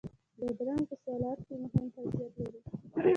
بادرنګ 0.39 0.83
په 0.89 0.95
سلاد 1.03 1.39
کې 1.45 1.53
مهم 1.63 1.85
حیثیت 1.95 2.33
لري. 2.41 2.59